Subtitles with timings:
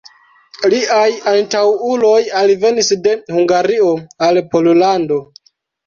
[0.73, 3.95] Liaj antaŭuloj alvenis de Hungario
[4.31, 5.25] al Pollando.